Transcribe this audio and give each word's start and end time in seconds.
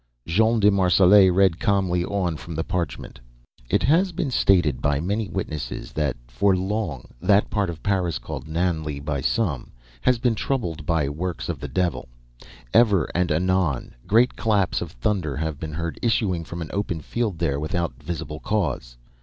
Jean 0.25 0.59
de 0.59 0.71
Marselait 0.71 1.31
read 1.31 1.59
calmly 1.59 2.03
on 2.03 2.35
from 2.35 2.55
the 2.55 2.63
parchment. 2.63 3.19
"It 3.69 3.83
is 3.83 4.11
stated 4.33 4.81
by 4.81 4.99
many 4.99 5.29
witnesses 5.29 5.91
that 5.91 6.17
for 6.27 6.55
long 6.57 7.09
that 7.21 7.51
part 7.51 7.69
of 7.69 7.83
Paris, 7.83 8.17
called 8.17 8.47
Nanley 8.47 8.99
by 8.99 9.21
some, 9.21 9.71
has 10.01 10.17
been 10.17 10.33
troubled 10.33 10.87
by 10.87 11.07
works 11.07 11.49
of 11.49 11.59
the 11.59 11.67
devil. 11.67 12.09
Ever 12.73 13.11
and 13.13 13.31
anon 13.31 13.93
great 14.07 14.35
claps 14.35 14.81
of 14.81 14.93
thunder 14.93 15.37
have 15.37 15.59
been 15.59 15.73
heard 15.73 15.99
issuing 16.01 16.45
from 16.45 16.63
an 16.63 16.71
open 16.73 17.01
field 17.01 17.37
there 17.37 17.59
without 17.59 18.01
visible 18.01 18.39
cause. 18.39 18.97